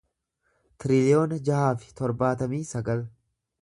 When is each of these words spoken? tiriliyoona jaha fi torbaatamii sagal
tiriliyoona 0.85 1.39
jaha 1.51 1.71
fi 1.85 1.95
torbaatamii 2.03 2.67
sagal 2.75 3.09